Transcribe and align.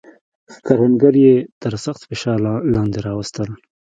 کروندګر 0.65 1.15
یې 1.25 1.35
تر 1.61 1.73
سخت 1.85 2.01
فشار 2.09 2.39
لاندې 2.73 2.99
راوستل. 3.07 3.49